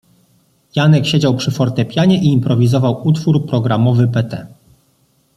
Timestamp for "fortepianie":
1.51-2.17